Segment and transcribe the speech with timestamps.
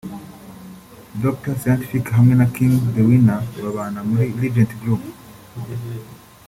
[1.23, 5.03] Dr Scientific hamwe na King The Winner babana muri Legends Group